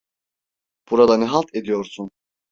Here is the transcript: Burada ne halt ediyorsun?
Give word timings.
Burada 0.91 1.17
ne 1.17 1.25
halt 1.25 1.55
ediyorsun? 1.55 2.09